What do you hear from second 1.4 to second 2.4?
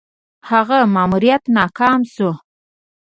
ناکام شو.